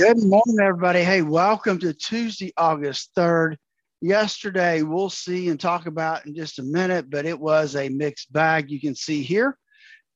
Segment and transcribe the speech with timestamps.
[0.00, 1.02] Good morning, everybody.
[1.02, 3.58] Hey, welcome to Tuesday, August 3rd.
[4.00, 8.32] Yesterday, we'll see and talk about in just a minute, but it was a mixed
[8.32, 9.58] bag you can see here.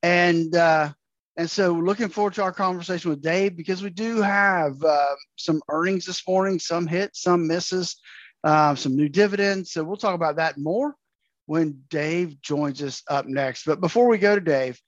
[0.01, 0.91] And uh,
[1.37, 5.61] and so looking forward to our conversation with Dave because we do have uh, some
[5.69, 7.97] earnings this morning, some hits, some misses,
[8.43, 9.71] uh, some new dividends.
[9.71, 10.95] So we'll talk about that more
[11.45, 13.65] when Dave joins us up next.
[13.67, 14.81] But before we go to Dave,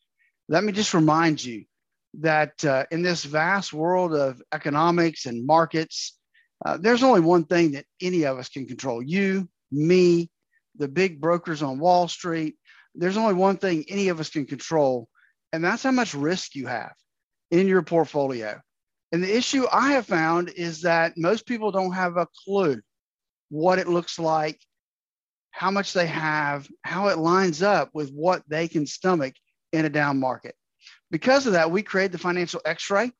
[0.50, 1.66] let me just remind you
[2.16, 6.18] that uh, in this vast world of economics and markets,
[6.66, 10.30] uh, there's only one thing that any of us can control you, me,
[10.78, 12.56] the big brokers on Wall Street.
[12.96, 15.08] There's only one thing any of us can control,
[15.54, 16.94] and that's how much risk you have
[17.52, 18.60] in your portfolio.
[19.12, 22.82] And the issue I have found is that most people don't have a clue
[23.50, 24.60] what it looks like,
[25.52, 29.34] how much they have, how it lines up with what they can stomach
[29.72, 30.56] in a down market.
[31.12, 33.12] Because of that, we created the financial x ray.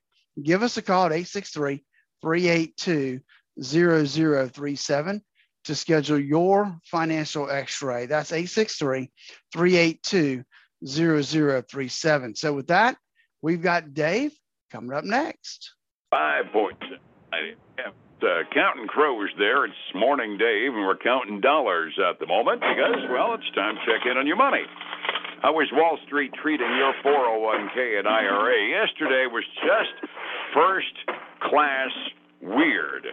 [0.42, 1.84] Give us a call at 863
[2.22, 3.22] 382
[3.62, 5.22] 0037
[5.66, 8.06] to schedule your financial x ray.
[8.06, 9.12] That's 863
[9.54, 10.44] 382
[10.86, 12.36] 0037.
[12.36, 12.98] So, with that,
[13.42, 14.34] we've got Dave
[14.72, 15.74] coming up next.
[16.12, 16.84] Five points.
[18.20, 19.66] Uh, counting crows there.
[19.66, 23.82] It's morning, Dave, and we're counting dollars at the moment because, well, it's time to
[23.86, 24.64] check in on your money.
[25.42, 28.70] How is Wall Street treating your 401k and IRA?
[28.70, 30.12] Yesterday was just
[30.54, 30.96] first
[31.42, 31.92] class
[32.42, 33.06] weird.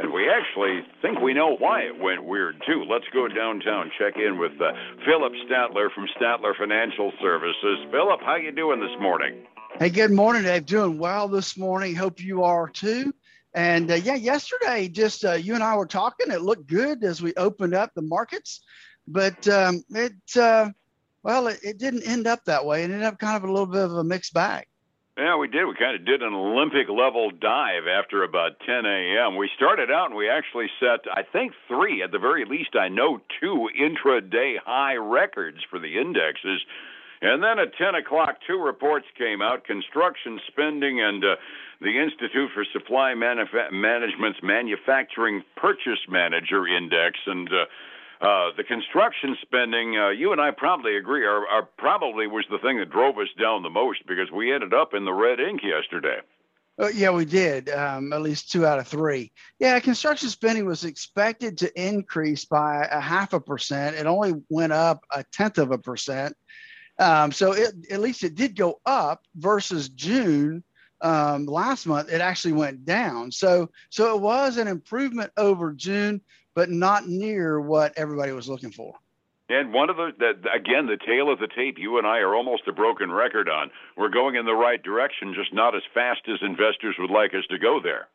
[0.00, 2.84] And we actually think we know why it went weird, too.
[2.88, 4.72] Let's go downtown, check in with uh,
[5.04, 7.78] Phillip Statler from Statler Financial Services.
[7.90, 9.44] Phillip, how you doing this morning?
[9.78, 10.66] Hey, good morning, Dave.
[10.66, 11.96] Doing well this morning.
[11.96, 13.12] Hope you are too.
[13.54, 16.30] And uh, yeah, yesterday, just uh, you and I were talking.
[16.30, 18.62] It looked good as we opened up the markets,
[19.06, 20.70] but um, it uh,
[21.22, 22.82] well, it, it didn't end up that way.
[22.82, 24.66] It ended up kind of a little bit of a mixed bag.
[25.16, 25.66] Yeah, we did.
[25.66, 29.36] We kind of did an Olympic level dive after about 10 a.m.
[29.36, 32.88] We started out and we actually set, I think, three, at the very least, I
[32.88, 36.62] know two intraday high records for the indexes.
[37.20, 41.36] And then at 10 o'clock, two reports came out construction spending and uh,
[41.82, 47.18] the Institute for Supply Manuf- Management's Manufacturing Purchase Manager Index.
[47.26, 47.66] And uh,
[48.22, 52.58] uh, the construction spending, uh, you and I probably agree, are, are, probably was the
[52.58, 55.62] thing that drove us down the most because we ended up in the red ink
[55.64, 56.18] yesterday.
[56.80, 57.68] Uh, yeah, we did.
[57.68, 59.32] Um, at least two out of three.
[59.58, 63.96] Yeah, construction spending was expected to increase by a half a percent.
[63.96, 66.36] It only went up a tenth of a percent.
[67.00, 70.62] Um, so it, at least it did go up versus June
[71.00, 72.10] um, last month.
[72.10, 73.32] It actually went down.
[73.32, 76.20] So so it was an improvement over June
[76.54, 78.94] but not near what everybody was looking for.
[79.48, 82.34] And one of the, the again, the tale of the tape, you and I are
[82.34, 83.70] almost a broken record on.
[83.96, 87.44] We're going in the right direction, just not as fast as investors would like us
[87.50, 88.08] to go there.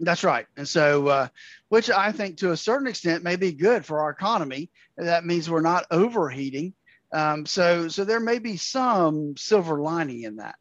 [0.00, 0.46] That's right.
[0.56, 1.28] And so, uh,
[1.68, 4.70] which I think to a certain extent may be good for our economy.
[4.96, 6.74] That means we're not overheating.
[7.12, 10.56] Um, so, so there may be some silver lining in that.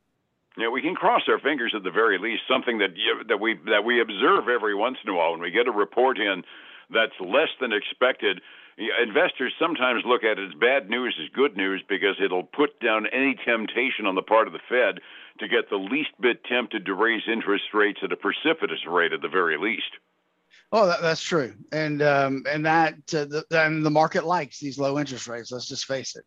[0.57, 2.43] Yeah, we can cross our fingers at the very least.
[2.47, 2.91] Something that
[3.27, 6.17] that we that we observe every once in a while when we get a report
[6.17, 6.43] in
[6.89, 8.41] that's less than expected.
[8.77, 13.07] Investors sometimes look at it as bad news as good news because it'll put down
[13.07, 14.99] any temptation on the part of the Fed
[15.39, 19.21] to get the least bit tempted to raise interest rates at a precipitous rate at
[19.21, 19.91] the very least.
[20.71, 24.79] Oh, that, that's true, and um, and that uh, the, and the market likes these
[24.79, 25.51] low interest rates.
[25.51, 26.25] Let's just face it.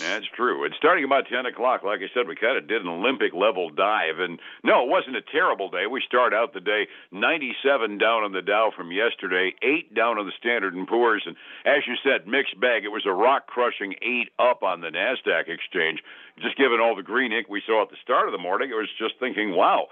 [0.00, 0.64] That's true.
[0.64, 3.70] And starting about 10 o'clock, like I said, we kind of did an Olympic level
[3.70, 4.18] dive.
[4.18, 5.86] And no, it wasn't a terrible day.
[5.86, 10.26] We start out the day 97 down on the Dow from yesterday, 8 down on
[10.26, 11.22] the Standard & Poor's.
[11.24, 12.84] And as you said, mixed bag.
[12.84, 16.02] It was a rock crushing 8 up on the NASDAQ exchange.
[16.42, 18.74] Just given all the green ink we saw at the start of the morning, it
[18.74, 19.86] was just thinking, wow,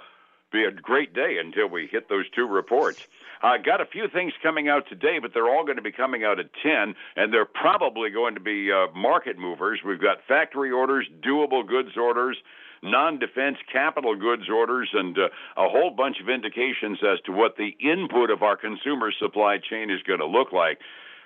[0.54, 3.06] be a great day until we hit those two reports.
[3.42, 5.92] I uh, got a few things coming out today, but they're all going to be
[5.92, 9.80] coming out at 10, and they're probably going to be uh, market movers.
[9.84, 12.38] We've got factory orders, durable goods orders,
[12.84, 17.56] non defense capital goods orders, and uh, a whole bunch of indications as to what
[17.56, 20.78] the input of our consumer supply chain is going to look like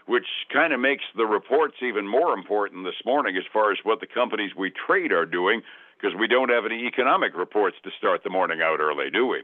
[0.07, 4.01] which kind of makes the reports even more important this morning as far as what
[4.01, 5.61] the companies we trade are doing
[6.01, 9.43] because we don't have any economic reports to start the morning out early, do we?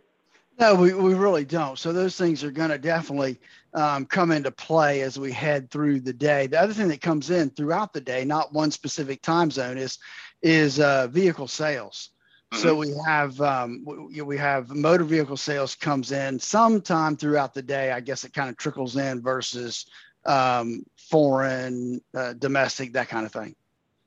[0.58, 1.78] No, we, we really don't.
[1.78, 3.40] So those things are going to definitely
[3.72, 6.46] um, come into play as we head through the day.
[6.46, 9.98] The other thing that comes in throughout the day, not one specific time zone, is
[10.42, 12.10] is uh, vehicle sales.
[12.52, 12.62] Mm-hmm.
[12.62, 17.62] So we have um, we, we have motor vehicle sales comes in sometime throughout the
[17.62, 17.90] day.
[17.90, 19.86] I guess it kind of trickles in versus
[20.24, 23.56] um, foreign, uh, domestic, that kind of thing.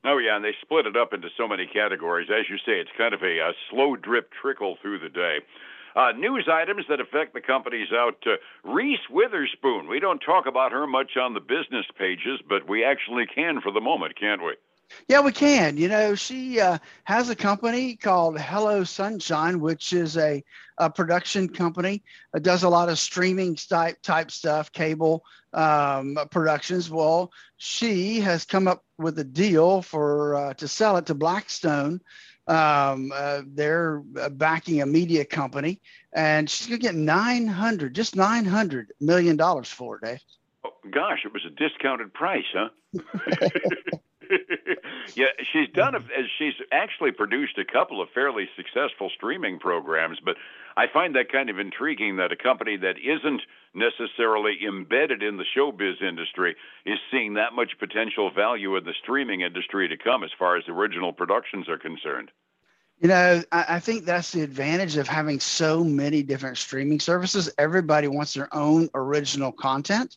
[0.04, 2.28] Oh yeah, and they split it up into so many categories.
[2.30, 5.38] As you say, it's kind of a, a slow drip trickle through the day.
[5.96, 8.22] Uh, news items that affect the companies out.
[8.24, 9.88] Uh, Reese Witherspoon.
[9.88, 13.72] We don't talk about her much on the business pages, but we actually can for
[13.72, 14.54] the moment, can't we?
[15.08, 15.76] Yeah, we can.
[15.76, 20.42] You know, she uh, has a company called Hello Sunshine, which is a,
[20.78, 22.02] a production company.
[22.34, 26.90] It does a lot of streaming type type stuff, cable um, productions.
[26.90, 32.00] Well, she has come up with a deal for uh, to sell it to Blackstone.
[32.46, 35.82] Um, uh, they're uh, backing a media company,
[36.14, 40.20] and she's gonna get nine hundred, just nine hundred million dollars for it, Dave.
[40.64, 42.68] Oh, gosh, it was a discounted price, huh?
[45.14, 45.94] yeah, she's done.
[45.94, 46.00] A,
[46.38, 50.36] she's actually produced a couple of fairly successful streaming programs, but
[50.76, 53.42] I find that kind of intriguing that a company that isn't
[53.74, 56.56] necessarily embedded in the showbiz industry
[56.86, 60.64] is seeing that much potential value in the streaming industry to come as far as
[60.68, 62.30] original productions are concerned.
[63.00, 67.48] You know, I, think that's the advantage of having so many different streaming services.
[67.56, 70.16] Everybody wants their own original content.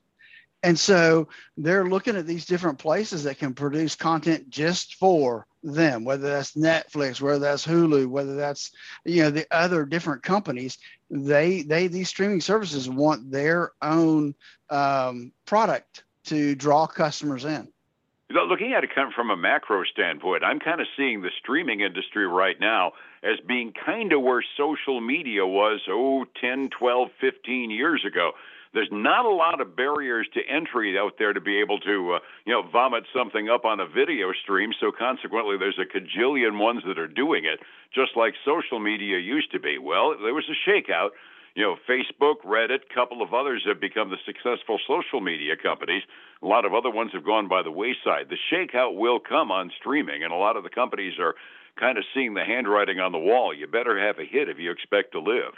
[0.64, 1.28] And so
[1.58, 6.54] they're looking at these different places that can produce content just for them, whether that's
[6.54, 8.72] Netflix, whether that's Hulu, whether that's
[9.04, 10.78] you know the other different companies.
[11.10, 14.36] They they these streaming services want their own
[14.70, 17.68] um, product to draw customers in.
[18.30, 22.58] Looking at it from a macro standpoint, I'm kind of seeing the streaming industry right
[22.60, 22.94] now
[23.24, 28.32] as being kind of where social media was, oh, 10, 12, 15 years ago
[28.74, 32.20] there's not a lot of barriers to entry out there to be able to, uh,
[32.46, 34.72] you know, vomit something up on a video stream.
[34.80, 37.60] So consequently, there's a cajillion ones that are doing it,
[37.94, 39.78] just like social media used to be.
[39.78, 41.10] Well, there was a shakeout.
[41.54, 46.04] You know, Facebook, Reddit, a couple of others have become the successful social media companies.
[46.42, 48.30] A lot of other ones have gone by the wayside.
[48.30, 51.36] The shakeout will come on streaming, and a lot of the companies are
[51.78, 53.54] kind of seeing the handwriting on the wall.
[53.54, 55.54] You better have a hit if you expect to live.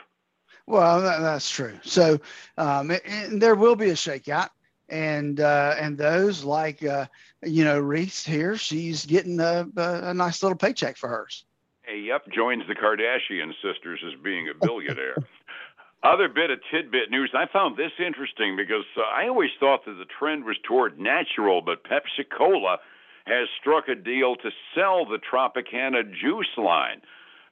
[0.66, 1.78] Well, that, that's true.
[1.84, 2.20] So
[2.58, 2.92] um,
[3.32, 4.50] there will be a shakeout,
[4.90, 7.08] and uh, and those like uh,
[7.42, 11.46] you know Reese here, she's getting a, a, nice little paycheck for hers.
[11.82, 15.18] Hey, yep, joins the Kardashian sisters as being a billionaire.
[16.04, 17.32] Other bit of tidbit news.
[17.34, 21.62] I found this interesting because uh, I always thought that the trend was toward natural,
[21.62, 22.78] but Pepsi Cola
[23.26, 27.02] has struck a deal to sell the Tropicana juice line.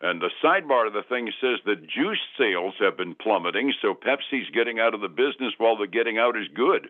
[0.02, 4.50] And the sidebar of the thing says that juice sales have been plummeting, so Pepsi's
[4.52, 6.90] getting out of the business while the getting out is good.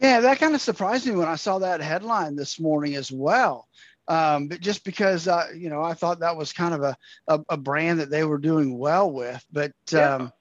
[0.00, 3.68] Yeah, that kind of surprised me when I saw that headline this morning as well.
[4.08, 6.96] Um, but just because uh, you know, I thought that was kind of a,
[7.28, 10.14] a, a brand that they were doing well with, but yeah.
[10.14, 10.32] um,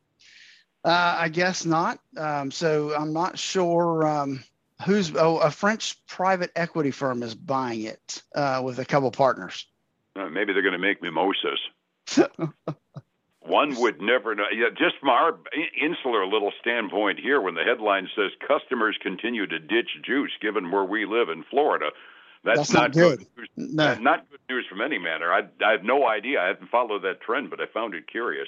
[0.85, 1.99] uh, I guess not.
[2.17, 4.41] Um, so I'm not sure um,
[4.85, 5.13] who's.
[5.15, 9.67] Oh, a French private equity firm is buying it uh, with a couple partners.
[10.15, 11.59] Uh, maybe they're going to make mimosas.
[13.41, 14.45] One would never know.
[14.53, 15.39] Yeah, just from our
[15.81, 20.85] insular little standpoint here, when the headline says customers continue to ditch juice, given where
[20.85, 21.89] we live in Florida,
[22.43, 23.19] that's, that's not, good.
[23.35, 23.95] good news, no.
[23.95, 25.33] Not good news from any manner.
[25.33, 26.39] I, I have no idea.
[26.41, 28.47] I haven't followed that trend, but I found it curious.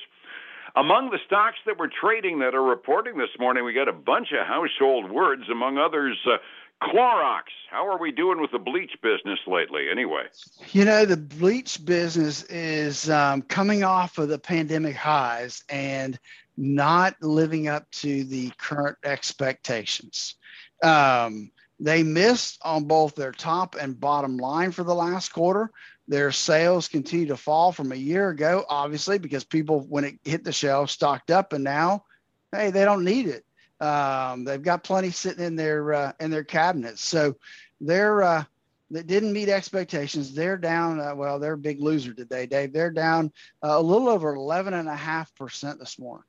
[0.75, 4.29] Among the stocks that were trading that are reporting this morning, we got a bunch
[4.31, 6.17] of household words, among others.
[6.25, 6.37] Uh,
[6.81, 10.23] Clorox, how are we doing with the bleach business lately, anyway?
[10.71, 16.17] You know, the bleach business is um, coming off of the pandemic highs and
[16.57, 20.35] not living up to the current expectations.
[20.83, 25.71] Um, they missed on both their top and bottom line for the last quarter.
[26.07, 30.43] Their sales continue to fall from a year ago, obviously, because people, when it hit
[30.43, 32.05] the shelf, stocked up, and now,
[32.51, 33.45] hey, they don't need it.
[33.81, 37.35] Um, they've got plenty sitting in their uh, in their cabinets, so
[37.79, 38.43] they're uh,
[38.91, 40.33] that didn't meet expectations.
[40.33, 40.99] They're down.
[40.99, 42.73] Uh, well, they're a big loser today, Dave.
[42.73, 43.31] They're down
[43.63, 46.25] uh, a little over eleven and a half percent this morning.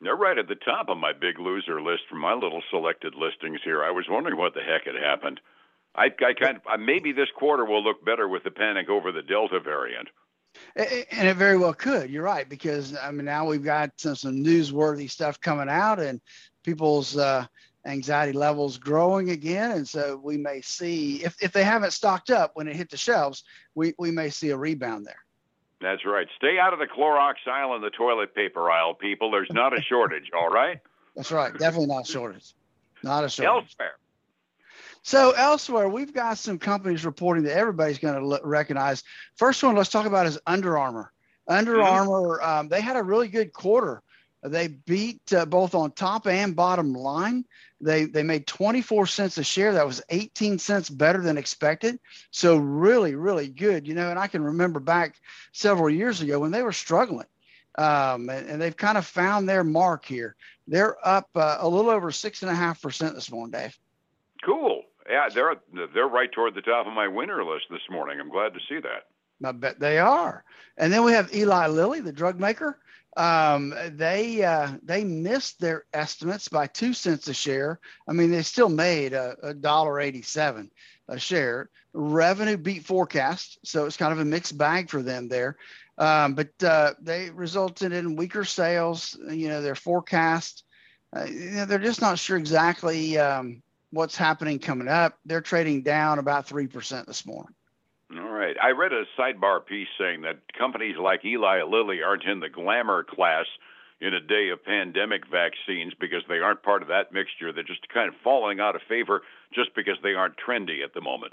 [0.00, 3.60] They're right at the top of my big loser list from my little selected listings
[3.62, 3.84] here.
[3.84, 5.40] I was wondering what the heck had happened.
[5.94, 9.22] I, I kind of maybe this quarter will look better with the panic over the
[9.22, 10.08] Delta variant.
[10.74, 12.10] And it very well could.
[12.10, 16.20] You're right because I mean now we've got some, some newsworthy stuff coming out, and
[16.66, 17.46] people's uh,
[17.86, 19.70] anxiety levels growing again.
[19.70, 22.96] And so we may see, if, if they haven't stocked up when it hit the
[22.98, 23.44] shelves,
[23.74, 25.24] we, we may see a rebound there.
[25.80, 26.26] That's right.
[26.36, 29.30] Stay out of the Clorox aisle and the toilet paper aisle, people.
[29.30, 30.80] There's not a shortage, all right?
[31.14, 31.52] That's right.
[31.52, 32.54] Definitely not a shortage.
[33.02, 33.68] Not a shortage.
[33.70, 33.96] Elsewhere.
[35.02, 39.04] So elsewhere, we've got some companies reporting that everybody's going to recognize.
[39.36, 41.12] First one, let's talk about is Under Armour.
[41.46, 41.94] Under mm-hmm.
[41.94, 44.02] Armour, um, they had a really good quarter.
[44.48, 47.44] They beat uh, both on top and bottom line.
[47.80, 49.72] They they made 24 cents a share.
[49.72, 51.98] That was 18 cents better than expected.
[52.30, 53.86] So really, really good.
[53.86, 55.16] You know, and I can remember back
[55.52, 57.26] several years ago when they were struggling.
[57.78, 60.34] Um, and, and, they've kind of found their mark here.
[60.66, 63.78] They're up uh, a little over six and a half percent this morning, Dave.
[64.42, 64.84] Cool.
[65.08, 65.56] Yeah, they're
[65.94, 68.18] they're right toward the top of my winner list this morning.
[68.18, 69.08] I'm glad to see that.
[69.44, 70.44] I bet they are.
[70.76, 72.78] And then we have Eli Lilly, the drug maker.
[73.16, 77.80] Um, they uh, they missed their estimates by two cents a share.
[78.06, 80.70] I mean, they still made a dollar eighty-seven
[81.08, 81.70] a share.
[81.94, 85.56] Revenue beat forecast, so it's kind of a mixed bag for them there.
[85.96, 89.18] Um, but uh, they resulted in weaker sales.
[89.30, 90.64] You know, their forecast.
[91.10, 91.26] Uh,
[91.66, 93.62] they're just not sure exactly um,
[93.92, 95.18] what's happening coming up.
[95.24, 97.55] They're trading down about three percent this morning.
[98.14, 98.56] All right.
[98.62, 103.02] I read a sidebar piece saying that companies like Eli Lilly aren't in the glamour
[103.02, 103.46] class
[104.00, 107.52] in a day of pandemic vaccines because they aren't part of that mixture.
[107.52, 109.22] They're just kind of falling out of favor
[109.52, 111.32] just because they aren't trendy at the moment.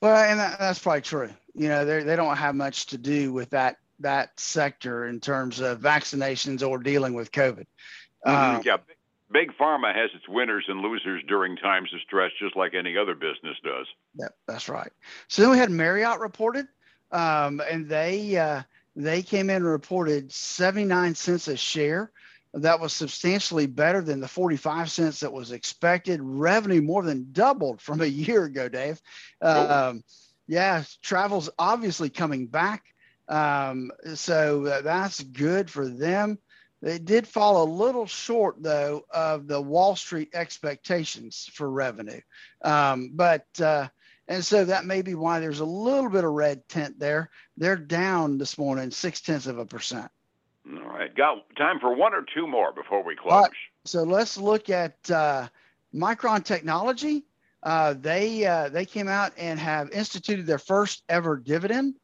[0.00, 1.30] Well, and that, that's probably true.
[1.54, 5.60] You know, they they don't have much to do with that that sector in terms
[5.60, 7.66] of vaccinations or dealing with COVID.
[8.26, 8.56] Mm-hmm.
[8.56, 8.76] Um, yeah,
[9.32, 13.14] big pharma has its winners and losers during times of stress, just like any other
[13.14, 13.86] business does.
[14.18, 14.90] Yep, that's right.
[15.28, 16.66] So then we had Marriott reported,
[17.10, 18.62] um, and they uh,
[18.94, 22.10] they came in and reported 79 cents a share.
[22.54, 26.20] That was substantially better than the 45 cents that was expected.
[26.22, 29.00] Revenue more than doubled from a year ago, Dave.
[29.42, 30.02] Um,
[30.46, 32.84] yeah, travel's obviously coming back.
[33.28, 36.38] Um, so that's good for them.
[36.82, 42.20] They did fall a little short, though, of the Wall Street expectations for revenue.
[42.62, 43.88] Um, but, uh,
[44.28, 47.30] and so that may be why there's a little bit of red tint there.
[47.56, 50.10] They're down this morning, six tenths of a percent.
[50.68, 51.14] All right.
[51.14, 53.42] Got time for one or two more before we close.
[53.42, 53.50] Right.
[53.84, 55.48] So let's look at uh,
[55.94, 57.24] Micron Technology.
[57.62, 61.94] Uh, they uh, they came out and have instituted their first ever dividend.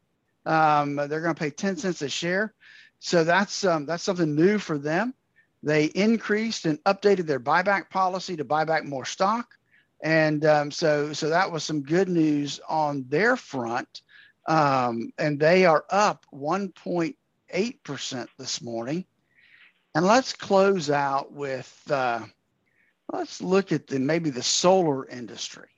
[0.46, 2.52] Um, they're going to pay 10 cents a share.
[3.00, 5.14] So that's um, that's something new for them.
[5.62, 9.56] They increased and updated their buyback policy to buy back more stock,
[10.02, 14.02] and um, so so that was some good news on their front.
[14.48, 19.04] Um, and they are up 1.8 percent this morning.
[19.94, 22.20] And let's close out with uh,
[23.12, 25.68] let's look at the maybe the solar industry.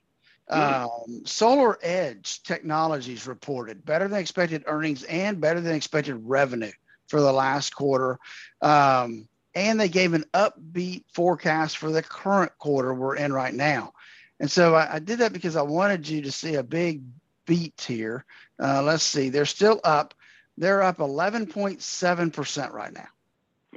[0.49, 0.85] Mm-hmm.
[0.85, 6.71] Um, SolarEdge Technologies reported better than expected earnings and better than expected revenue
[7.07, 8.19] for the last quarter.
[8.61, 13.93] Um, and they gave an upbeat forecast for the current quarter we're in right now.
[14.39, 17.03] And so I, I did that because I wanted you to see a big
[17.45, 18.25] beat here.
[18.61, 20.13] Uh, let's see, they're still up.
[20.57, 23.07] They're up 11.7% right now.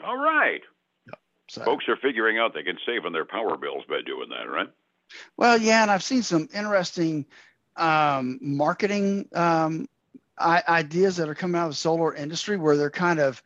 [0.05, 0.63] All right.
[1.49, 4.51] So, Folks are figuring out they can save on their power bills by doing that,
[4.51, 4.69] right?
[5.37, 7.25] Well, yeah, and I've seen some interesting
[7.77, 9.89] um, marketing um,
[10.39, 13.43] ideas that are coming out of the solar industry where they're kind of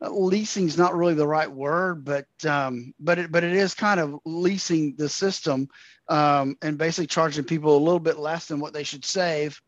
[0.00, 4.00] leasing is not really the right word, but um, but it but it is kind
[4.00, 5.68] of leasing the system
[6.08, 9.60] um, and basically charging people a little bit less than what they should save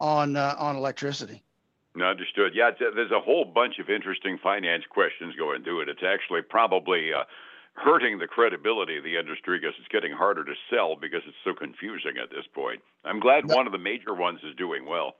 [0.00, 1.42] on uh, on electricity.
[2.00, 2.52] Understood.
[2.54, 5.88] Yeah, there's a whole bunch of interesting finance questions going through it.
[5.88, 7.24] It's actually probably uh,
[7.74, 11.54] hurting the credibility of the industry because it's getting harder to sell because it's so
[11.54, 12.82] confusing at this point.
[13.04, 15.14] I'm glad one of the major ones is doing well.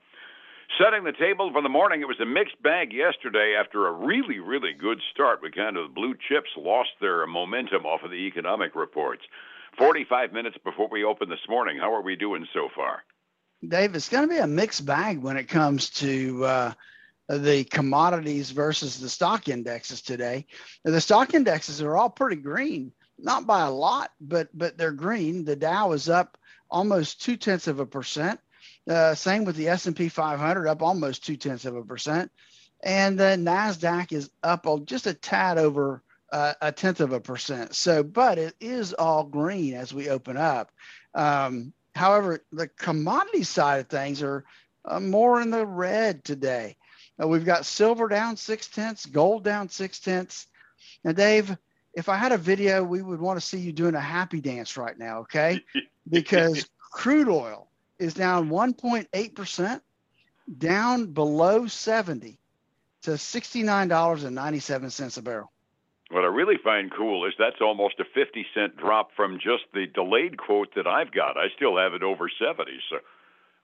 [0.77, 4.39] Setting the table for the morning, it was a mixed bag yesterday after a really,
[4.39, 5.41] really good start.
[5.41, 9.23] We kind of, blue chips lost their momentum off of the economic reports.
[9.77, 13.03] 45 minutes before we open this morning, how are we doing so far?
[13.67, 16.73] Dave, it's going to be a mixed bag when it comes to uh,
[17.27, 20.45] the commodities versus the stock indexes today.
[20.85, 25.43] The stock indexes are all pretty green, not by a lot, but but they're green.
[25.43, 26.37] The Dow is up
[26.69, 28.39] almost two tenths of a percent.
[28.87, 32.31] Uh, same with the S&P 500, up almost two tenths of a percent,
[32.81, 37.75] and the Nasdaq is up just a tad over uh, a tenth of a percent.
[37.75, 40.71] So, but it is all green as we open up.
[41.13, 44.45] Um, however, the commodity side of things are
[44.85, 46.77] uh, more in the red today.
[47.21, 50.47] Uh, we've got silver down six tenths, gold down six tenths.
[51.03, 51.55] Now, Dave,
[51.93, 54.77] if I had a video, we would want to see you doing a happy dance
[54.77, 55.61] right now, okay?
[56.09, 57.68] Because crude oil
[57.99, 59.81] is down 1.8%,
[60.57, 62.39] down below 70
[63.03, 65.51] to $69.97 a barrel.
[66.11, 69.85] What I really find cool is that's almost a 50 cent drop from just the
[69.85, 71.37] delayed quote that I've got.
[71.37, 72.71] I still have it over 70.
[72.89, 72.97] So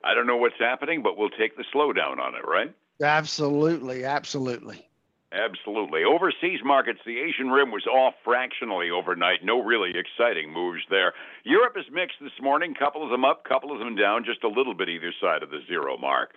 [0.03, 2.71] I don't know what's happening, but we'll take the slowdown on it, right?
[3.01, 4.05] Absolutely.
[4.05, 4.87] Absolutely.
[5.35, 6.05] Absolutely.
[6.05, 9.43] Overseas markets, the Asian rim was off fractionally overnight.
[9.43, 11.13] No really exciting moves there.
[11.43, 12.73] Europe is mixed this morning.
[12.73, 15.49] Couple of them up, couple of them down, just a little bit either side of
[15.49, 16.33] the zero mark.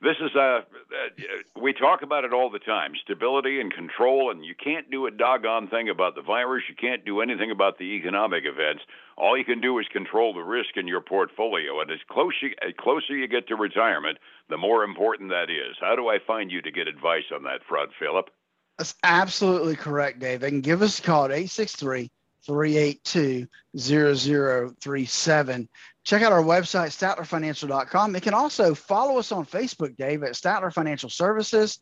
[0.00, 4.42] this is a, uh, we talk about it all the time stability and control, and
[4.44, 6.64] you can't do a doggone thing about the virus.
[6.70, 8.82] You can't do anything about the economic events.
[9.18, 11.82] All you can do is control the risk in your portfolio.
[11.82, 14.16] And as close you, as closer you get to retirement,
[14.48, 15.76] the more important that is.
[15.80, 18.30] How do I find you to get advice on that front, Phillip?
[18.78, 20.40] That's absolutely correct, Dave.
[20.40, 22.10] They can give us a call at 863
[22.42, 25.68] 382 0037.
[26.04, 28.12] Check out our website, statlerfinancial.com.
[28.12, 31.80] They can also follow us on Facebook, Dave, at Statler Financial Services.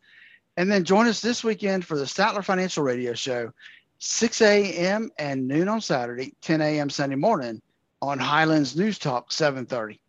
[0.57, 3.53] And then join us this weekend for the Statler Financial Radio Show,
[3.99, 5.11] 6 a.m.
[5.19, 6.89] and noon on Saturday, 10 a.m.
[6.89, 7.61] Sunday morning
[8.01, 9.99] on Highlands News Talk 730.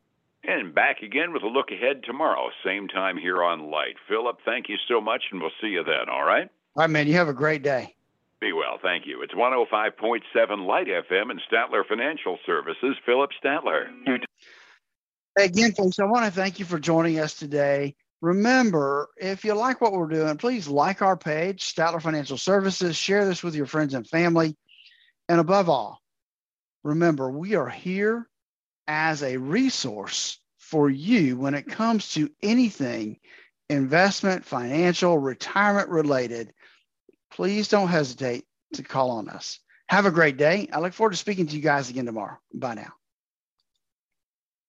[0.45, 3.97] And back again with a look ahead tomorrow, same time here on Light.
[4.09, 6.51] Phillip, thank you so much, and we'll see you then, all right?
[6.79, 7.09] All right, man.
[7.09, 7.97] You have a great day.
[8.41, 9.21] Be well, thank you.
[9.23, 12.95] It's 105.7 Light FM and Statler Financial Services.
[13.05, 13.89] Phillip Statler.
[15.37, 17.97] Again, folks, I want to thank you for joining us today.
[18.21, 22.95] Remember, if you like what we're doing, please like our page, Statler Financial Services.
[22.95, 24.57] Share this with your friends and family.
[25.29, 26.01] And above all,
[26.85, 28.29] remember, we are here
[28.87, 33.19] as a resource for you when it comes to anything
[33.69, 36.53] investment, financial, retirement related
[37.39, 39.61] please don't hesitate to call on us.
[39.89, 40.69] Have a great day.
[40.73, 42.37] I look forward to speaking to you guys again tomorrow.
[42.53, 42.98] Bye now.